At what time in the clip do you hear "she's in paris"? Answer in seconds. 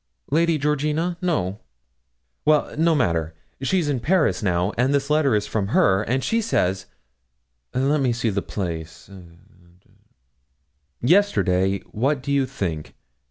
3.61-4.41